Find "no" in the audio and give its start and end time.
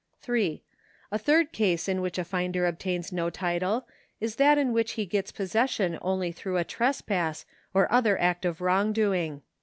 3.11-3.29